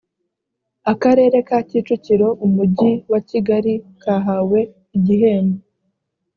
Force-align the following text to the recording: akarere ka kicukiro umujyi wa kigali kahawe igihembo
akarere 0.91 1.37
ka 1.47 1.57
kicukiro 1.69 2.27
umujyi 2.45 2.91
wa 3.11 3.19
kigali 3.29 3.73
kahawe 4.01 4.59
igihembo 4.97 5.59